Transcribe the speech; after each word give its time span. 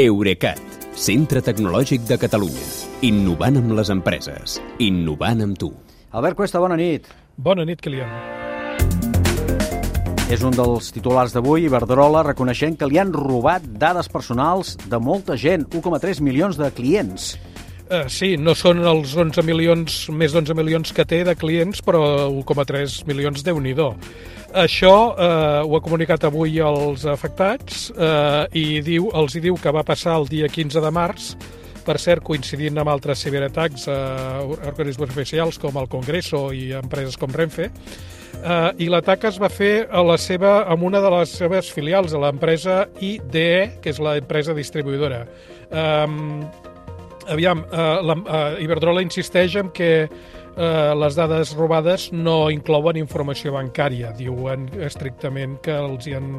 Eurecat, 0.00 0.60
centre 0.96 1.42
tecnològic 1.44 2.06
de 2.08 2.16
Catalunya. 2.16 2.62
Innovant 3.04 3.58
amb 3.60 3.74
les 3.76 3.90
empreses. 3.92 4.54
Innovant 4.80 5.42
amb 5.44 5.58
tu. 5.60 5.68
Albert 6.16 6.38
Cuesta, 6.38 6.62
bona 6.62 6.78
nit. 6.80 7.10
Bona 7.36 7.66
nit, 7.68 7.82
Kilian. 7.84 8.08
És 10.32 10.40
un 10.46 10.56
dels 10.56 10.88
titulars 10.96 11.34
d'avui, 11.36 11.66
Iberdrola, 11.68 12.22
reconeixent 12.30 12.78
que 12.80 12.88
li 12.88 12.96
han 13.02 13.12
robat 13.12 13.66
dades 13.82 14.08
personals 14.08 14.76
de 14.88 15.02
molta 15.04 15.36
gent, 15.36 15.68
1,3 15.68 16.24
milions 16.24 16.56
de 16.56 16.70
clients. 16.72 17.34
Uh, 17.90 18.04
sí, 18.06 18.36
no 18.38 18.52
són 18.54 18.84
els 18.86 19.16
11 19.18 19.42
milions, 19.42 19.94
més 20.14 20.30
d'11 20.30 20.54
milions 20.54 20.92
que 20.94 21.02
té 21.02 21.24
de 21.26 21.34
clients, 21.34 21.80
però 21.82 22.30
1,3 22.30 23.00
milions, 23.08 23.42
déu 23.42 23.58
nhi 23.58 23.74
Això 24.52 25.14
eh, 25.14 25.62
ho 25.62 25.76
ha 25.76 25.80
comunicat 25.82 26.24
avui 26.26 26.58
als 26.58 27.04
afectats 27.06 27.90
eh, 27.94 28.46
i 28.58 28.80
diu, 28.82 29.06
els 29.14 29.36
hi 29.36 29.42
diu 29.44 29.54
que 29.54 29.70
va 29.70 29.84
passar 29.86 30.16
el 30.18 30.26
dia 30.26 30.48
15 30.50 30.82
de 30.82 30.90
març, 30.90 31.28
per 31.86 31.98
cert, 32.02 32.24
coincidint 32.26 32.78
amb 32.78 32.90
altres 32.90 33.22
ciberatacs 33.22 33.86
a 33.88 33.98
eh, 34.40 34.56
organismes 34.70 35.10
oficials 35.10 35.58
com 35.62 35.78
el 35.78 35.86
Congreso 35.90 36.48
i 36.50 36.72
empreses 36.78 37.18
com 37.18 37.30
Renfe, 37.30 37.70
eh, 37.70 38.70
i 38.82 38.90
l'atac 38.90 39.28
es 39.30 39.38
va 39.38 39.50
fer 39.50 39.86
a 39.86 40.02
la 40.02 40.18
seva, 40.18 40.64
amb 40.66 40.82
una 40.90 41.02
de 41.02 41.14
les 41.14 41.36
seves 41.42 41.70
filials, 41.70 42.14
a 42.14 42.22
l'empresa 42.22 42.84
IDE, 42.98 43.78
que 43.82 43.94
és 43.94 44.02
l'empresa 44.02 44.54
distribuïdora. 44.58 45.22
Eh, 45.70 46.69
aviam, 47.30 47.64
eh, 47.70 48.02
la, 48.02 48.16
eh, 48.16 48.64
Iberdrola 48.64 49.02
insisteix 49.04 49.56
en 49.60 49.70
que 49.70 50.08
eh, 50.60 50.92
les 51.00 51.16
dades 51.16 51.54
robades 51.56 52.10
no 52.12 52.50
inclouen 52.52 53.00
informació 53.00 53.54
bancària. 53.56 54.12
Diuen 54.16 54.68
estrictament 54.84 55.58
que 55.64 55.74
els 55.80 56.08
hi 56.08 56.16
han, 56.18 56.30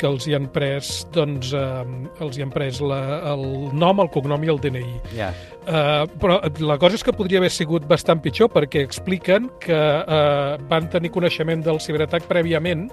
que 0.00 0.10
els 0.10 0.26
hi 0.28 0.36
han 0.36 0.50
pres, 0.54 0.92
doncs, 1.14 1.54
eh, 1.54 2.22
els 2.24 2.38
hi 2.38 2.46
han 2.46 2.54
pres 2.54 2.82
la, 2.82 3.02
el 3.32 3.44
nom, 3.72 4.02
el 4.02 4.10
cognom 4.14 4.44
i 4.44 4.54
el 4.54 4.62
DNI. 4.62 4.94
Yeah. 5.14 5.34
Uh, 5.64 6.04
però 6.20 6.34
la 6.60 6.74
cosa 6.76 6.98
és 6.98 7.02
que 7.06 7.14
podria 7.16 7.38
haver 7.40 7.48
sigut 7.48 7.86
bastant 7.88 8.18
pitjor 8.20 8.50
perquè 8.52 8.82
expliquen 8.84 9.46
que 9.62 9.78
uh, 9.78 10.58
van 10.68 10.90
tenir 10.92 11.08
coneixement 11.14 11.62
del 11.64 11.80
ciberatac 11.80 12.26
prèviament 12.28 12.90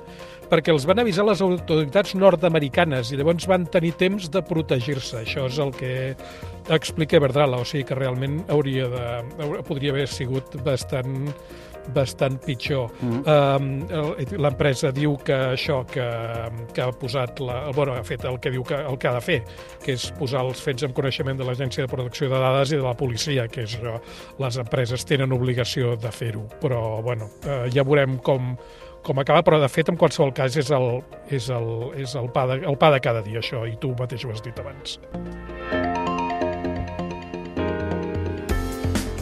perquè 0.52 0.74
els 0.74 0.86
van 0.88 1.00
avisar 1.00 1.24
les 1.28 1.42
autoritats 1.44 2.14
nord-americanes 2.20 3.12
i 3.12 3.20
llavors 3.20 3.48
van 3.48 3.66
tenir 3.72 3.94
temps 4.00 4.28
de 4.32 4.42
protegir-se. 4.44 5.22
Això 5.24 5.46
és 5.48 5.60
el 5.64 5.72
que 5.76 5.92
explica 6.76 7.22
Verdrala, 7.24 7.62
o 7.62 7.68
sigui 7.68 7.86
que 7.88 7.96
realment 7.96 8.42
hauria 8.52 8.90
de, 8.92 9.62
podria 9.68 9.96
haver 9.96 10.10
sigut 10.12 10.51
bastant 10.66 11.32
bastant 11.94 12.46
pitjor. 12.46 12.92
Mm 13.02 13.24
-hmm. 13.24 13.60
um, 13.62 14.42
L'empresa 14.42 14.92
diu 14.92 15.18
que 15.18 15.34
això, 15.34 15.86
que, 15.86 16.06
que 16.74 16.82
ha 16.82 16.92
posat, 16.92 17.40
la, 17.40 17.72
bueno, 17.72 17.94
ha 17.94 18.04
fet 18.04 18.24
el 18.24 18.40
que 18.40 18.52
diu 18.52 18.64
que, 18.64 18.76
el 18.76 18.98
que 18.98 19.08
ha 19.08 19.14
de 19.14 19.22
fer, 19.22 19.44
que 19.84 19.94
és 19.94 20.12
posar 20.12 20.46
els 20.46 20.62
fets 20.62 20.84
en 20.84 20.94
coneixement 20.94 21.38
de 21.38 21.44
l'Agència 21.44 21.86
de 21.86 21.88
Protecció 21.88 22.30
de 22.30 22.40
Dades 22.40 22.72
i 22.72 22.76
de 22.76 22.84
la 22.84 22.94
policia, 22.94 23.48
que 23.48 23.62
és 23.62 23.80
això, 23.80 24.00
les 24.40 24.58
empreses 24.58 25.06
tenen 25.06 25.32
obligació 25.32 25.96
de 25.96 26.12
fer-ho. 26.12 26.48
Però, 26.62 27.02
bueno, 27.02 27.26
uh, 27.26 27.68
ja 27.74 27.84
veurem 27.84 28.18
com, 28.18 28.58
com 29.04 29.20
acaba, 29.20 29.42
però 29.42 29.60
de 29.60 29.70
fet 29.70 29.90
en 29.90 29.98
qualsevol 29.98 30.34
cas 30.34 30.58
és 30.58 30.72
el, 30.72 31.04
és 31.30 31.50
el, 31.50 31.92
és 31.96 32.16
el, 32.16 32.30
pa, 32.30 32.46
de, 32.48 32.66
el 32.66 32.78
pa 32.78 32.92
de 32.92 33.00
cada 33.00 33.22
dia 33.22 33.40
això, 33.40 33.66
i 33.68 33.76
tu 33.76 33.96
mateix 34.00 34.26
ho 34.26 34.32
has 34.32 34.42
dit 34.42 34.60
abans. 34.60 35.00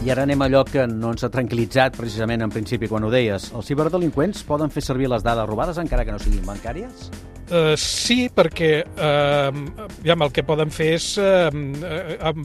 I 0.00 0.08
ara 0.08 0.22
anem 0.24 0.40
a 0.40 0.46
allò 0.48 0.62
que 0.64 0.86
no 0.88 1.10
ens 1.12 1.26
ha 1.26 1.28
tranquil·litzat 1.32 1.98
precisament 1.98 2.40
en 2.40 2.52
principi 2.54 2.88
quan 2.88 3.04
ho 3.04 3.10
deies. 3.12 3.50
Els 3.52 3.68
ciberdelinqüents 3.68 4.46
poden 4.48 4.72
fer 4.72 4.80
servir 4.86 5.10
les 5.12 5.26
dades 5.26 5.48
robades 5.50 5.82
encara 5.82 6.06
que 6.08 6.16
no 6.16 6.22
siguin 6.22 6.46
bancàries? 6.48 7.10
Uh, 7.50 7.74
sí, 7.74 8.28
perquè 8.30 8.84
uh, 8.86 9.48
ja, 10.06 10.14
el 10.14 10.30
que 10.30 10.44
poden 10.46 10.70
fer 10.70 10.92
és 10.94 11.06
uh, 11.18 11.48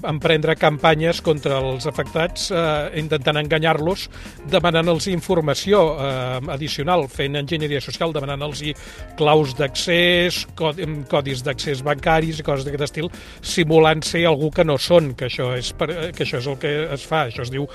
emprendre 0.10 0.56
campanyes 0.58 1.20
contra 1.22 1.60
els 1.62 1.86
afectats 1.86 2.48
uh, 2.50 2.88
intentant 2.98 3.38
enganyar-los, 3.38 4.08
demanant-los 4.50 5.06
informació 5.12 5.84
uh, 5.94 6.40
addicional, 6.56 7.06
fent 7.14 7.38
enginyeria 7.38 7.84
social, 7.86 8.16
demanant-los 8.16 8.64
claus 9.20 9.54
d'accés, 9.60 10.42
codis 10.58 11.46
d'accés 11.46 11.86
bancaris 11.86 12.42
i 12.42 12.48
coses 12.48 12.66
d'aquest 12.66 12.88
estil, 12.88 13.12
simulant 13.46 14.02
ser 14.02 14.24
algú 14.26 14.50
que 14.50 14.66
no 14.66 14.80
són, 14.82 15.14
que 15.14 15.30
això 15.30 15.52
és, 15.54 15.70
per, 15.78 15.92
que 16.18 16.26
això 16.26 16.42
és 16.42 16.50
el 16.50 16.58
que 16.66 16.74
es 16.98 17.06
fa, 17.06 17.28
això 17.30 17.46
es 17.46 17.54
diu 17.54 17.70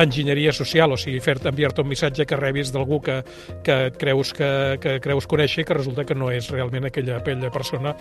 enginyeria 0.00 0.56
social, 0.56 0.96
o 0.96 1.00
sigui, 1.00 1.20
fer 1.20 1.36
enviar-te 1.44 1.84
un 1.84 1.92
missatge 1.92 2.24
que 2.24 2.40
rebis 2.40 2.72
d'algú 2.72 3.02
que, 3.04 3.20
que 3.68 3.78
creus 4.00 4.32
que, 4.32 4.50
que 4.80 4.96
creus 5.04 5.28
conèixer 5.28 5.66
i 5.66 5.68
que 5.68 5.76
resulta 5.76 6.08
que 6.08 6.16
no 6.16 6.32
és 6.32 6.48
realment 6.48 6.69
realment 6.70 6.86
aquella, 6.86 7.18
aquella 7.18 7.50
persona 7.50 7.94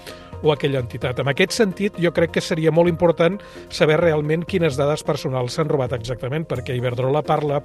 o 0.43 0.53
aquella 0.53 0.79
entitat. 0.79 1.19
En 1.19 1.29
aquest 1.29 1.55
sentit, 1.57 1.97
jo 1.99 2.11
crec 2.13 2.37
que 2.37 2.41
seria 2.41 2.71
molt 2.71 2.89
important 2.89 3.39
saber 3.69 3.99
realment 3.99 4.45
quines 4.45 4.77
dades 4.77 5.03
personals 5.03 5.57
s'han 5.57 5.69
robat 5.69 5.93
exactament, 5.97 6.45
perquè 6.47 6.77
Iberdrola 6.77 7.23
parla 7.25 7.61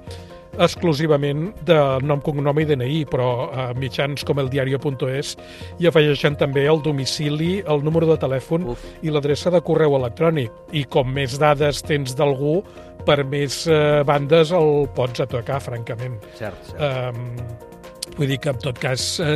exclusivament 0.55 1.49
de 1.67 1.75
nom, 2.01 2.21
cognom 2.23 2.57
i 2.59 2.65
DNI, 2.65 3.01
però 3.11 3.49
a 3.49 3.67
eh, 3.69 3.75
mitjans 3.79 4.23
com 4.23 4.39
el 4.39 4.49
diario.es 4.49 5.35
hi 5.79 5.89
afegeixen 5.89 6.37
també 6.39 6.65
el 6.71 6.81
domicili, 6.81 7.59
el 7.67 7.83
número 7.83 8.07
de 8.07 8.17
telèfon 8.21 8.69
Uf. 8.71 8.85
i 9.03 9.11
l'adreça 9.11 9.51
de 9.51 9.61
correu 9.61 9.97
electrònic. 9.99 10.51
I 10.71 10.85
com 10.87 11.11
més 11.11 11.35
dades 11.41 11.83
tens 11.83 12.15
d'algú, 12.15 12.61
per 13.05 13.21
més 13.27 13.65
eh, 13.67 14.01
bandes 14.07 14.55
el 14.55 14.87
pots 14.95 15.27
atacar, 15.27 15.59
francament. 15.61 16.17
Cert, 16.39 16.71
cert. 16.71 16.79
Um, 16.79 17.74
Vull 18.13 18.29
dir 18.29 18.37
que, 18.39 18.51
en 18.53 18.59
tot 18.61 18.77
cas, 18.79 19.03
eh, 19.19 19.35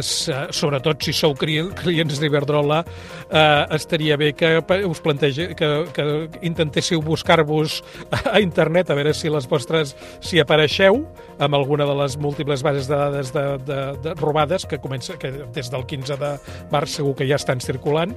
sobretot 0.55 1.01
si 1.03 1.13
sou 1.15 1.33
clients 1.35 2.19
d'Iberdrola, 2.21 2.83
eh, 3.27 3.65
estaria 3.75 4.17
bé 4.17 4.31
que 4.37 4.59
us 4.87 5.01
plantege, 5.03 5.49
que, 5.55 5.69
que 5.93 6.05
intentéssiu 6.47 7.01
buscar-vos 7.01 7.81
a 8.33 8.39
internet 8.39 8.89
a 8.89 8.95
veure 8.99 9.13
si 9.13 9.29
les 9.29 9.49
vostres, 9.49 9.95
si 10.21 10.39
apareixeu 10.39 11.01
amb 11.39 11.55
alguna 11.55 11.87
de 11.89 11.97
les 12.03 12.15
múltiples 12.17 12.63
bases 12.63 12.87
de 12.87 12.95
dades 12.95 13.33
de, 13.33 13.45
de, 13.65 13.81
de 14.03 14.15
robades 14.21 14.65
que 14.69 14.79
comença 14.79 15.17
que 15.19 15.31
des 15.55 15.71
del 15.71 15.85
15 15.85 16.19
de 16.19 16.31
març 16.71 16.99
segur 16.99 17.15
que 17.17 17.27
ja 17.27 17.39
estan 17.39 17.59
circulant 17.63 18.15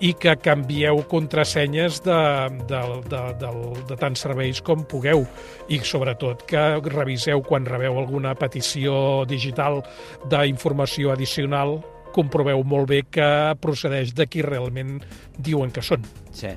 i 0.00 0.12
que 0.20 0.36
canvieu 0.42 1.00
contrasenyes 1.08 2.02
de, 2.04 2.20
de, 2.68 2.80
de, 3.08 3.22
de, 3.40 3.50
de 3.88 3.98
tants 4.00 4.26
serveis 4.26 4.60
com 4.64 4.84
pugueu 4.88 5.24
i 5.72 5.80
sobretot 5.84 6.44
que 6.48 6.64
reviseu 6.92 7.42
quan 7.46 7.66
rebeu 7.68 7.98
alguna 8.00 8.34
petició 8.36 9.24
digital 9.28 9.82
d'informació 10.28 11.14
addicional 11.14 11.78
comproveu 12.16 12.62
molt 12.64 12.88
bé 12.88 13.02
que 13.12 13.28
procedeix 13.60 14.14
de 14.16 14.26
qui 14.30 14.44
realment 14.44 14.96
diuen 15.36 15.72
que 15.74 15.84
són. 15.84 16.04
Sí, 16.32 16.52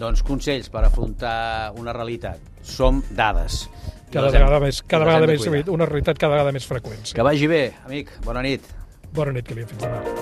doncs 0.00 0.24
consells 0.24 0.72
per 0.72 0.86
afrontar 0.88 1.72
una 1.76 1.92
realitat. 1.96 2.40
Som 2.62 3.02
dades. 3.12 3.66
Cada 4.12 4.32
vegada 4.32 4.58
hem, 4.60 4.68
més, 4.68 4.82
cada 4.88 5.08
vegada 5.08 5.28
més, 5.28 5.72
una 5.72 5.88
realitat 5.88 6.20
cada 6.20 6.36
vegada 6.36 6.52
més 6.56 6.68
freqüent. 6.68 7.04
Sí. 7.08 7.16
Que 7.16 7.26
vagi 7.26 7.48
bé, 7.50 7.64
amic. 7.86 8.12
Bona 8.24 8.44
nit. 8.44 8.68
Bona 9.12 9.34
nit, 9.36 9.48
que 9.48 9.56
li 9.56 9.68
fins 9.68 9.84
demà. 9.84 10.21